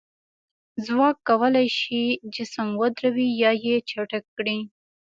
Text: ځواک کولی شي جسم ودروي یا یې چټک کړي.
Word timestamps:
ځواک 0.85 1.17
کولی 1.29 1.67
شي 1.79 2.03
جسم 2.35 2.67
ودروي 2.81 3.27
یا 3.41 3.51
یې 3.65 3.75
چټک 3.89 4.23
کړي. 4.37 4.59